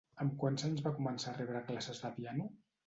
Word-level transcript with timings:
Amb 0.23 0.31
quants 0.43 0.65
anys 0.69 0.81
va 0.87 0.93
començar 1.01 1.35
a 1.35 1.39
rebre 1.43 1.65
classes 1.71 2.05
de 2.07 2.15
piano? 2.19 2.55